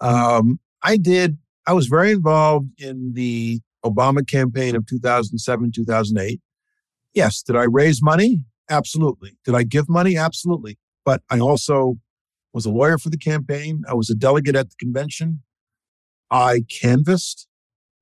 [0.00, 6.38] Um, I did, I was very involved in the Obama campaign of 2007, 2008.
[7.14, 7.40] Yes.
[7.40, 8.44] Did I raise money?
[8.68, 9.38] Absolutely.
[9.46, 10.18] Did I give money?
[10.18, 10.76] Absolutely.
[11.02, 11.96] But I also
[12.52, 13.84] was a lawyer for the campaign.
[13.88, 15.40] I was a delegate at the convention.
[16.30, 17.46] I canvassed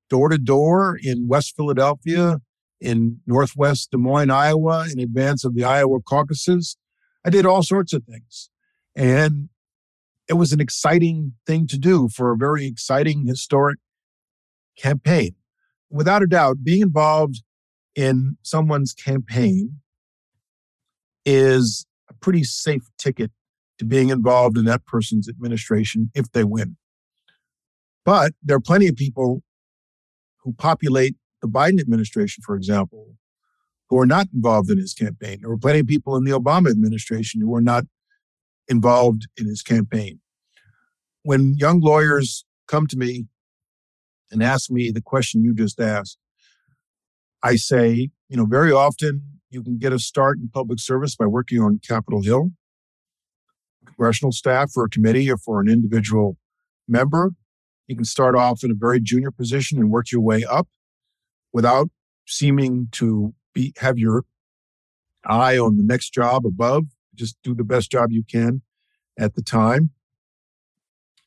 [0.08, 2.40] door to door in West Philadelphia,
[2.80, 6.76] in Northwest Des Moines, Iowa, in advance of the Iowa caucuses.
[7.24, 8.50] I did all sorts of things.
[8.94, 9.48] And
[10.28, 13.78] it was an exciting thing to do for a very exciting historic
[14.78, 15.34] campaign.
[15.90, 17.42] Without a doubt, being involved
[17.94, 19.80] in someone's campaign
[21.24, 23.30] is a pretty safe ticket
[23.78, 26.76] to being involved in that person's administration if they win.
[28.04, 29.42] But there are plenty of people
[30.42, 33.16] who populate the Biden administration, for example,
[33.88, 35.38] who are not involved in his campaign.
[35.40, 37.84] There were plenty of people in the Obama administration who were not
[38.68, 40.20] involved in his campaign.
[41.22, 43.26] When young lawyers come to me
[44.30, 46.18] and ask me the question you just asked,
[47.42, 51.26] I say, you know, very often you can get a start in public service by
[51.26, 52.50] working on Capitol Hill,
[53.86, 56.36] congressional staff for a committee or for an individual
[56.88, 57.32] member.
[57.86, 60.68] You can start off in a very junior position and work your way up
[61.52, 61.88] without
[62.26, 64.24] seeming to be have your
[65.24, 66.84] eye on the next job above.
[67.14, 68.62] Just do the best job you can
[69.18, 69.90] at the time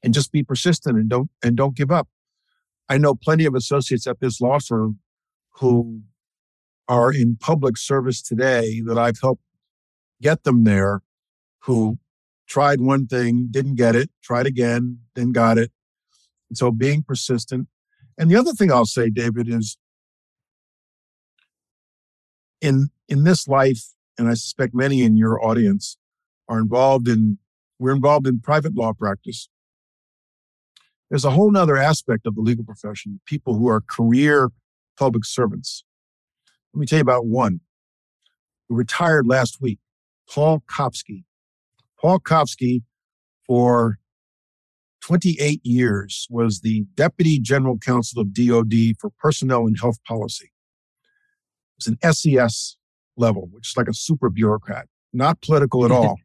[0.03, 2.07] and just be persistent and don't and don't give up.
[2.89, 4.99] I know plenty of associates at this law firm
[5.59, 6.01] who
[6.87, 9.43] are in public service today that I've helped
[10.21, 11.01] get them there
[11.63, 11.99] who
[12.47, 15.71] tried one thing, didn't get it, tried again, then got it.
[16.49, 17.67] And so being persistent.
[18.17, 19.77] And the other thing I'll say, David, is
[22.61, 23.81] in in this life,
[24.17, 25.97] and I suspect many in your audience
[26.49, 27.37] are involved in
[27.79, 29.49] we're involved in private law practice.
[31.09, 34.49] There's a whole nother aspect of the legal profession, people who are career
[34.97, 35.83] public servants.
[36.73, 37.61] Let me tell you about one
[38.67, 39.79] who retired last week,
[40.29, 41.23] Paul Koffsky.
[41.99, 42.83] Paul Koffsky,
[43.45, 43.99] for
[45.07, 50.51] 28 years, was the Deputy General Counsel of DOD for Personnel and Health Policy.
[51.77, 52.75] It's an SES
[53.15, 56.17] level, which is like a super bureaucrat, not political at all.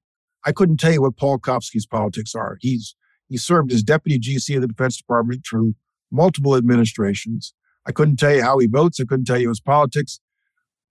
[0.44, 2.58] I couldn't tell you what Paul Koffsky's politics are.
[2.60, 2.96] He's
[3.28, 5.76] he served as deputy GC of the Defense Department through
[6.10, 7.54] multiple administrations.
[7.86, 8.98] I couldn't tell you how he votes.
[8.98, 10.18] I couldn't tell you his politics,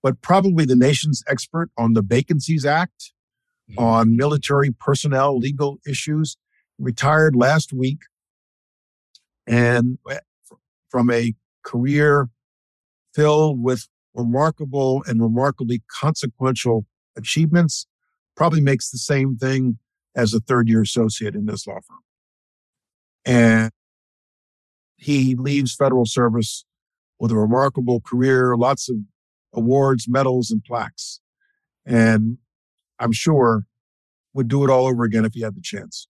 [0.01, 3.11] but probably the nation's expert on the Vacancies Act,
[3.69, 3.83] mm-hmm.
[3.83, 6.37] on military personnel legal issues.
[6.81, 7.99] Retired last week,
[9.47, 10.17] and eh,
[10.89, 12.29] from a career
[13.13, 17.85] filled with remarkable and remarkably consequential achievements,
[18.35, 19.77] probably makes the same thing
[20.15, 21.99] as a third year associate in this law firm
[23.25, 23.71] and
[24.97, 26.65] he leaves federal service
[27.19, 28.97] with a remarkable career, lots of
[29.53, 31.19] awards, medals, and plaques.
[31.85, 32.37] And
[32.99, 33.65] I'm sure
[34.33, 36.07] would do it all over again if he had the chance.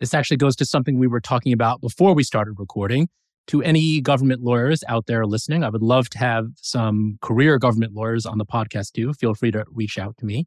[0.00, 3.08] This actually goes to something we were talking about before we started recording.
[3.48, 7.92] To any government lawyers out there listening, I would love to have some career government
[7.94, 9.12] lawyers on the podcast too.
[9.12, 10.46] Feel free to reach out to me.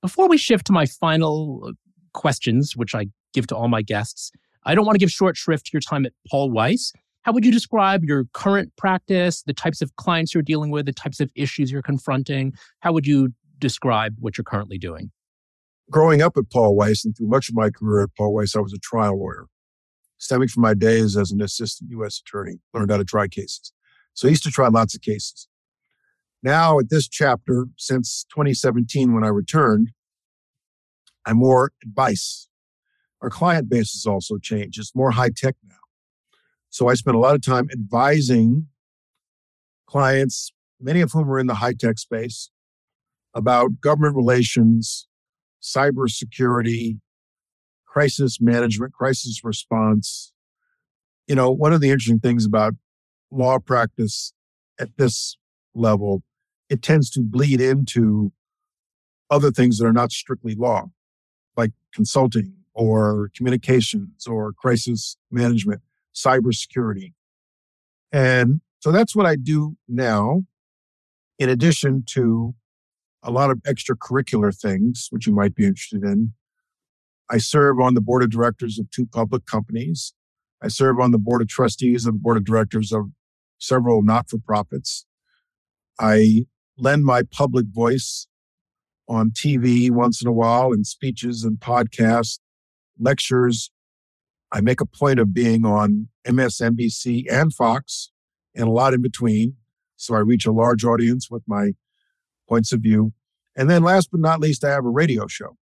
[0.00, 1.72] Before we shift to my final uh,
[2.12, 4.30] questions, which I give to all my guests,
[4.64, 6.92] I don't want to give short shrift to your time at Paul Weiss.
[7.22, 10.92] How would you describe your current practice, the types of clients you're dealing with, the
[10.92, 12.52] types of issues you're confronting?
[12.80, 15.10] How would you describe what you're currently doing?
[15.90, 18.60] Growing up at Paul Weiss and through much of my career at Paul Weiss, I
[18.60, 19.46] was a trial lawyer.
[20.18, 22.20] Stemming from my days as an assistant U.S.
[22.20, 23.72] attorney, learned how to try cases.
[24.14, 25.48] So I used to try lots of cases.
[26.42, 29.90] Now, at this chapter, since 2017, when I returned,
[31.26, 32.48] I'm more advice
[33.24, 34.78] our client base has also changed.
[34.78, 35.76] It's more high tech now.
[36.68, 38.66] So I spent a lot of time advising
[39.86, 42.50] clients, many of whom are in the high tech space,
[43.32, 45.08] about government relations,
[45.64, 47.00] cybersecurity,
[47.86, 50.32] crisis management, crisis response.
[51.26, 52.74] You know, one of the interesting things about
[53.30, 54.32] law practice
[54.78, 55.36] at this
[55.74, 56.22] level
[56.70, 58.32] it tends to bleed into
[59.30, 60.84] other things that are not strictly law,
[61.56, 65.82] like consulting or communications or crisis management,
[66.14, 67.12] cybersecurity.
[68.12, 70.42] And so that's what I do now,
[71.38, 72.54] in addition to
[73.24, 76.34] a lot of extracurricular things, which you might be interested in.
[77.30, 80.12] I serve on the board of directors of two public companies.
[80.62, 83.06] I serve on the board of trustees and the board of directors of
[83.58, 85.06] several not for profits.
[85.98, 86.46] I
[86.76, 88.26] lend my public voice
[89.08, 92.38] on TV once in a while in speeches and podcasts,
[92.98, 93.70] lectures.
[94.52, 98.10] I make a point of being on MSNBC and Fox
[98.54, 99.56] and a lot in between.
[99.96, 101.72] So I reach a large audience with my
[102.48, 103.12] points of view.
[103.56, 105.56] And then last but not least, I have a radio show.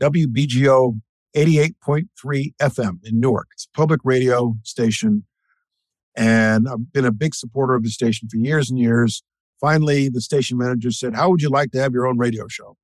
[0.00, 1.00] WBGO
[1.34, 3.48] 88.3 FM in Newark.
[3.54, 5.24] It's a public radio station.
[6.16, 9.22] And I've been a big supporter of the station for years and years.
[9.60, 12.76] Finally, the station manager said, How would you like to have your own radio show?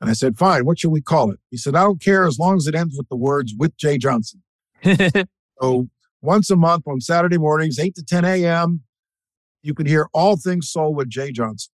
[0.00, 1.40] And I said, Fine, what should we call it?
[1.50, 3.98] He said, I don't care as long as it ends with the words with Jeh
[3.98, 4.42] Johnson.
[5.60, 5.88] so
[6.22, 8.82] once a month on Saturday mornings, 8 to 10 a.m.,
[9.62, 11.72] you can hear all things soul with Jeh Johnson.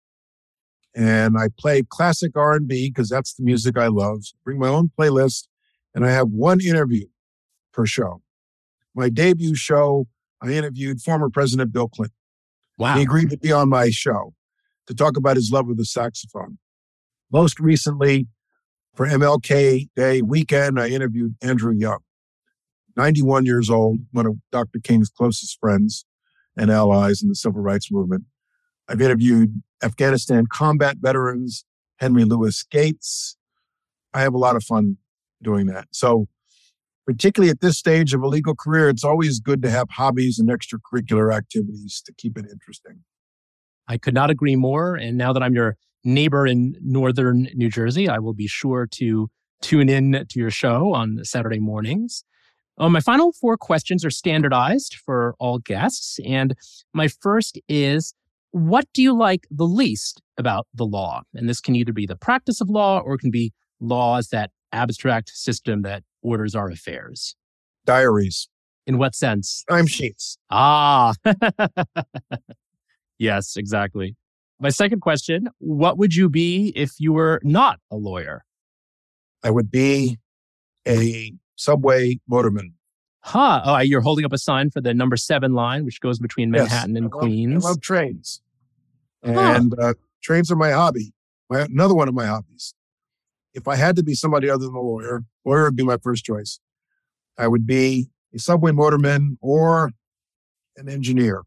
[0.95, 4.23] And I play classic R&B because that's the music I love.
[4.43, 5.47] Bring my own playlist
[5.95, 7.05] and I have one interview
[7.71, 8.21] per show.
[8.95, 10.07] My debut show,
[10.41, 12.15] I interviewed former President Bill Clinton.
[12.77, 12.95] Wow.
[12.95, 14.33] He agreed to be on my show
[14.87, 16.57] to talk about his love of the saxophone.
[17.31, 18.27] Most recently,
[18.93, 21.99] for MLK Day weekend, I interviewed Andrew Young,
[22.95, 24.79] 91 years old, one of Dr.
[24.83, 26.05] King's closest friends
[26.55, 28.25] and allies in the civil rights movement.
[28.87, 31.65] I've interviewed Afghanistan combat veterans,
[31.97, 33.37] Henry Louis Gates.
[34.13, 34.97] I have a lot of fun
[35.41, 35.87] doing that.
[35.91, 36.27] So,
[37.05, 40.49] particularly at this stage of a legal career, it's always good to have hobbies and
[40.49, 43.03] extracurricular activities to keep it interesting.
[43.87, 44.95] I could not agree more.
[44.95, 45.75] And now that I'm your
[46.05, 49.29] neighbor in northern New Jersey, I will be sure to
[49.61, 52.23] tune in to your show on Saturday mornings.
[52.77, 56.19] Uh, my final four questions are standardized for all guests.
[56.25, 56.55] And
[56.93, 58.13] my first is
[58.53, 61.23] What do you like the least about the law?
[61.33, 64.51] And this can either be the practice of law or it can be laws, that
[64.71, 67.35] abstract system that orders our affairs.
[67.83, 68.47] Diaries.
[68.85, 69.63] In what sense?
[69.71, 70.37] I'm Timesheets.
[70.51, 71.15] Ah,
[73.17, 74.15] yes, exactly.
[74.59, 78.45] My second question What would you be if you were not a lawyer?
[79.43, 80.19] I would be
[80.87, 82.73] a subway motorman.
[83.25, 83.61] Huh.
[83.63, 86.93] Oh, you're holding up a sign for the number seven line, which goes between Manhattan
[86.93, 87.65] yes, and I love, Queens.
[87.65, 88.41] I love trains.
[89.23, 89.87] And huh.
[89.87, 91.13] uh, trains are my hobby.
[91.49, 92.73] My, another one of my hobbies.
[93.53, 96.25] If I had to be somebody other than a lawyer, lawyer would be my first
[96.25, 96.59] choice.
[97.37, 99.91] I would be a subway motorman or
[100.75, 101.43] an engineer.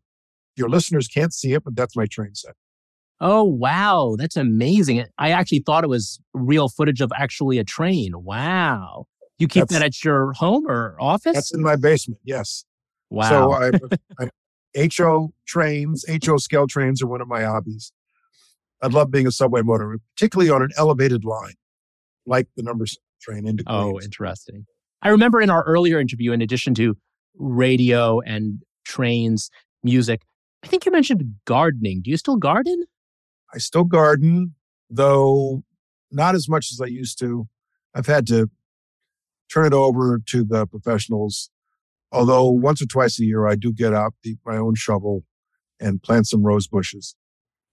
[0.56, 2.54] Your listeners can't see it, but that's my train set.
[3.20, 4.16] Oh, wow.
[4.18, 5.04] That's amazing.
[5.18, 8.12] I actually thought it was real footage of actually a train.
[8.14, 9.06] Wow.
[9.38, 11.34] You keep that's, that at your home or office?
[11.34, 12.64] That's in my basement, yes.
[13.10, 13.28] Wow.
[13.28, 13.70] So I,
[14.76, 17.92] I HO trains, HO scale trains are one of my hobbies.
[18.82, 21.54] I love being a subway motor, particularly on an elevated line,
[22.26, 22.84] like the number
[23.20, 23.94] train into Queens.
[23.94, 24.66] Oh, interesting.
[25.02, 26.96] I remember in our earlier interview, in addition to
[27.34, 29.50] radio and trains,
[29.82, 30.22] music,
[30.62, 32.02] I think you mentioned gardening.
[32.02, 32.84] Do you still garden?
[33.54, 34.54] I still garden,
[34.90, 35.62] though
[36.10, 37.48] not as much as I used to.
[37.94, 38.50] I've had to
[39.52, 41.50] turn it over to the professionals.
[42.12, 45.24] Although once or twice a year, I do get out the, my own shovel
[45.80, 47.14] and plant some rose bushes.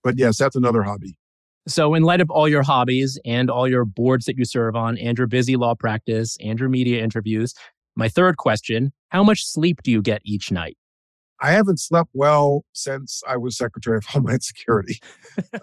[0.04, 1.18] But yes, that's another hobby.
[1.66, 4.98] So, in light of all your hobbies and all your boards that you serve on,
[4.98, 7.54] and your busy law practice and your media interviews,
[7.96, 10.78] my third question How much sleep do you get each night?
[11.40, 15.00] I haven't slept well since I was Secretary of Homeland Security.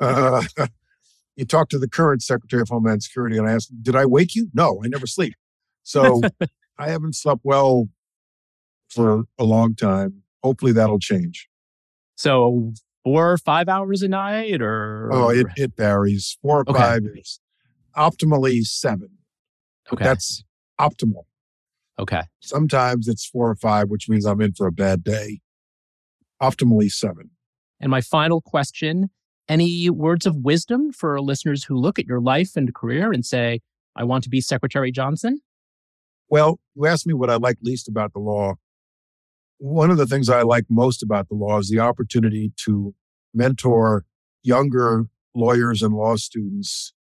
[0.01, 0.43] uh,
[1.37, 4.35] you talk to the current Secretary of Homeland Security, and I asked, Did I wake
[4.35, 4.49] you?
[4.55, 5.35] No, I never sleep.
[5.83, 6.21] So
[6.79, 7.89] I haven't slept well
[8.89, 10.23] for a long time.
[10.43, 11.49] Hopefully that'll change.
[12.17, 12.73] So
[13.05, 16.39] four or five hours a night or oh it, it varies.
[16.43, 16.79] Four or okay.
[16.79, 17.41] five is
[17.97, 19.11] optimally seven.
[19.93, 20.05] Okay.
[20.05, 20.43] That's
[20.81, 21.25] optimal.
[21.99, 22.23] Okay.
[22.41, 25.41] Sometimes it's four or five which means i'm in for a bad day.
[26.43, 27.31] Optimally seven.
[27.81, 29.11] And my final question
[29.51, 33.61] any words of wisdom for listeners who look at your life and career and say
[33.97, 35.41] i want to be secretary johnson
[36.31, 38.55] well, you asked me what I like least about the law.
[39.59, 42.95] One of the things I like most about the law is the opportunity to
[43.35, 44.05] mentor
[44.43, 46.95] younger lawyers and law students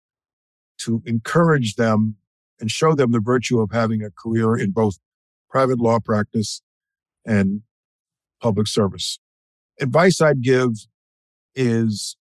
[0.78, 2.16] to encourage them
[2.60, 4.98] and show them the virtue of having a career in both
[5.50, 6.62] private law practice
[7.26, 7.62] and
[8.40, 9.18] public service.
[9.80, 10.70] Advice I'd give
[11.54, 12.16] is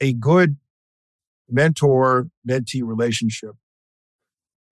[0.00, 0.56] a good
[1.48, 3.54] mentor mentee relationship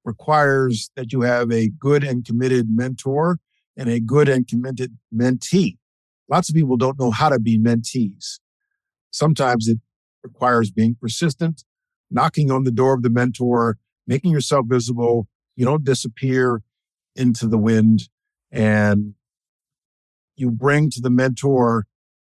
[0.05, 3.39] requires that you have a good and committed mentor
[3.77, 5.77] and a good and committed mentee.
[6.29, 8.39] Lots of people don't know how to be mentees.
[9.11, 9.79] Sometimes it
[10.23, 11.65] requires being persistent,
[12.11, 15.27] knocking on the door of the mentor, making yourself visible.
[15.57, 16.63] You don't disappear
[17.17, 18.09] into the wind
[18.51, 19.15] and
[20.37, 21.87] you bring to the mentor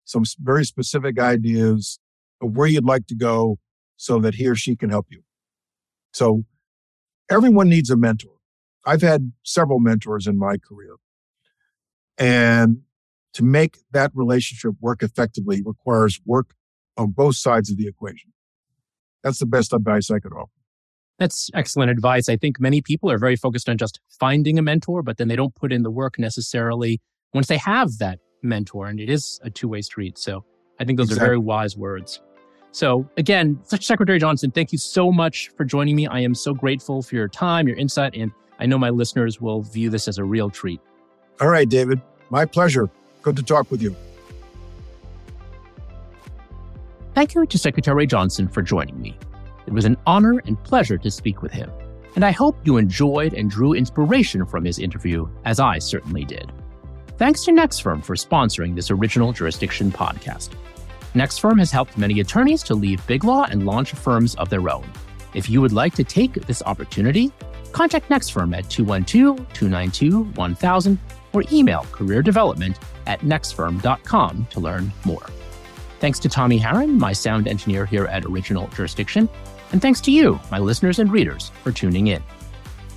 [0.06, 2.00] some very specific ideas
[2.42, 3.60] of where you'd like to go
[3.96, 5.22] so that he or she can help you.
[6.14, 6.44] So
[7.32, 8.34] everyone needs a mentor.
[8.86, 10.96] I've had several mentors in my career.
[12.18, 12.82] And
[13.34, 16.54] to make that relationship work effectively requires work
[16.98, 18.34] on both sides of the equation.
[19.24, 20.52] That's the best advice I could offer.
[21.20, 22.28] That's excellent advice.
[22.28, 25.36] I think many people are very focused on just finding a mentor, but then they
[25.36, 27.00] don't put in the work necessarily
[27.34, 28.88] once they have that mentor.
[28.88, 30.18] And it is a two way street.
[30.18, 30.44] So
[30.80, 31.24] I think those exactly.
[31.24, 32.22] are very wise words.
[32.72, 36.08] So again, Secretary Johnson, thank you so much for joining me.
[36.08, 39.62] I am so grateful for your time, your insight, and I know my listeners will
[39.62, 40.80] view this as a real treat.
[41.42, 42.02] All right, David.
[42.30, 42.90] My pleasure.
[43.24, 43.96] Good to talk with you.
[47.14, 49.18] Thank you to Secretary Johnson for joining me.
[49.68, 51.70] It was an honor and pleasure to speak with him,
[52.16, 56.52] and I hope you enjoyed and drew inspiration from his interview, as I certainly did.
[57.18, 60.52] Thanks to NextFirm for sponsoring this original jurisdiction podcast.
[61.14, 64.90] NextFirm has helped many attorneys to leave big law and launch firms of their own.
[65.34, 67.32] If you would like to take this opportunity,
[67.72, 71.00] contact NextFirm at 212 292 1000
[71.34, 75.26] or email careerdevelopment at nextfirm.com to learn more.
[76.00, 79.30] Thanks to Tommy Harron, my sound engineer here at Original Jurisdiction,
[79.72, 82.24] and thanks to you, my listeners and readers, for tuning in.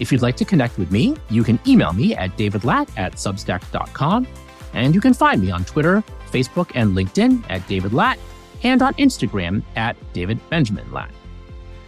[0.01, 4.27] If you'd like to connect with me, you can email me at davidlat at substack.com,
[4.73, 6.03] and you can find me on Twitter,
[6.35, 8.19] Facebook, and LinkedIn at David Lat,
[8.65, 11.11] and on Instagram at David Benjamin Lat.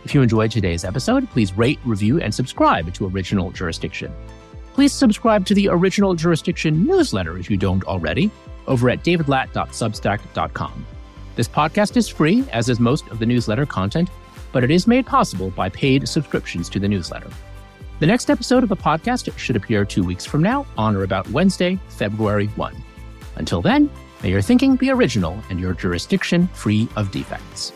[0.05, 4.15] If you enjoyed today's episode, please rate, review, and subscribe to Original Jurisdiction.
[4.73, 8.31] Please subscribe to the Original Jurisdiction newsletter if you don't already
[8.69, 10.87] over at davidlat.substack.com.
[11.35, 14.11] This podcast is free, as is most of the newsletter content,
[14.53, 17.31] but it is made possible by paid subscriptions to the newsletter.
[17.99, 21.29] The next episode of the podcast should appear two weeks from now, on or about
[21.31, 22.77] Wednesday, February 1.
[23.37, 23.91] Until then,
[24.23, 27.73] may your thinking be original and your jurisdiction free of defects.